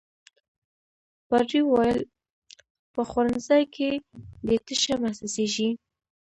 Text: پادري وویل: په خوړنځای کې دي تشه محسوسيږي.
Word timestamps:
پادري 1.27 1.61
وویل: 1.65 1.99
په 2.93 3.01
خوړنځای 3.09 3.63
کې 3.75 3.89
دي 4.47 4.57
تشه 4.65 4.95
محسوسيږي. 5.03 5.69